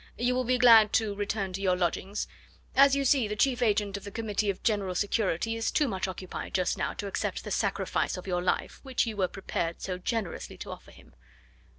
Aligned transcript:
"You 0.17 0.33
will 0.33 0.45
be 0.45 0.57
glad 0.57 0.93
to 0.93 1.13
return 1.13 1.53
to 1.53 1.61
your 1.61 1.77
lodgings. 1.77 2.27
As 2.75 2.95
you 2.95 3.05
see, 3.05 3.27
the 3.27 3.35
chief 3.35 3.61
agent 3.61 3.97
of 3.97 4.03
the 4.03 4.09
Committee 4.09 4.49
of 4.49 4.63
General 4.63 4.95
Security 4.95 5.55
is 5.55 5.69
too 5.69 5.87
much 5.87 6.07
occupied 6.07 6.55
just 6.55 6.75
now 6.75 6.95
to 6.95 7.05
accept 7.05 7.43
the 7.43 7.51
sacrifice 7.51 8.17
of 8.17 8.25
your 8.25 8.41
life 8.41 8.79
which 8.81 9.05
you 9.05 9.15
were 9.15 9.27
prepared 9.27 9.79
so 9.79 9.99
generously 9.99 10.57
to 10.57 10.71
offer 10.71 10.89
him." 10.89 11.13